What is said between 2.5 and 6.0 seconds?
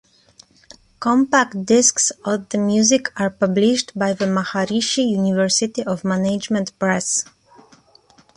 music are published by the Maharishi University